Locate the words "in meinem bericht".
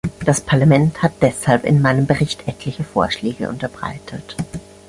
1.63-2.47